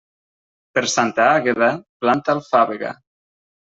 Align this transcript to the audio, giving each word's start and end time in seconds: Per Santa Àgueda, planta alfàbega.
Per 0.77 0.83
Santa 0.93 1.29
Àgueda, 1.35 1.71
planta 2.05 2.39
alfàbega. 2.39 3.01